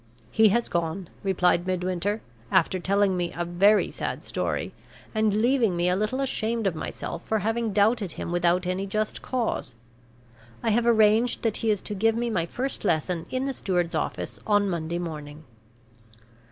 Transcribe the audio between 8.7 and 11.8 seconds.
just cause. I have arranged that he